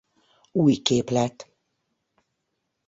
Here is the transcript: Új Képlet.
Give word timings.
Új 0.51 0.75
Képlet. 0.75 1.49